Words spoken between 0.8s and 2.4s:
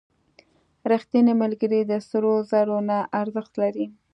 •رښتینی ملګری د سرو